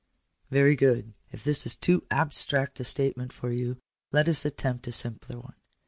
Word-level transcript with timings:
"Very 0.49 0.75
good. 0.75 1.13
If 1.31 1.43
this 1.43 1.63
is 1.67 1.75
too 1.75 2.03
abstract 2.09 2.79
a 2.79 2.83
statement 2.83 3.31
for 3.31 3.51
you, 3.51 3.77
let 4.11 4.27
us 4.27 4.45
attempt 4.45 4.87
a 4.87 4.91
simpler 4.91 5.39
one. 5.39 5.53